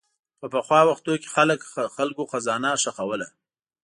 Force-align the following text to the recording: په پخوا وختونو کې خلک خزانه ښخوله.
په 0.39 0.45
پخوا 0.53 0.81
وختونو 0.89 1.17
کې 1.21 1.29
خلک 2.07 2.27
خزانه 2.31 2.71
ښخوله. 2.81 3.27